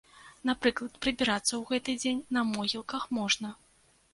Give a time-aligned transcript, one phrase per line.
[0.49, 3.55] Напрыклад, прыбірацца ў гэты дзень на могілках можна.